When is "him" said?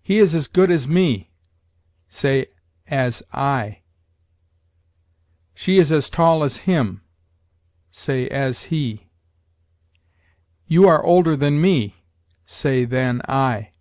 6.66-7.02